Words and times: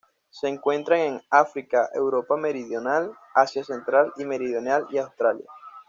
Se 0.31 0.47
encuentran 0.47 0.99
en 1.01 1.21
África, 1.29 1.91
Europa 1.93 2.35
meridional, 2.35 3.15
Asia 3.35 3.63
central 3.63 4.11
y 4.17 4.25
meridional 4.25 4.87
y 4.89 4.97
Australia. 4.97 5.45